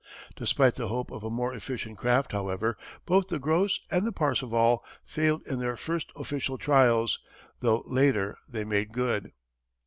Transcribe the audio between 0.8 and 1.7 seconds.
hope of a more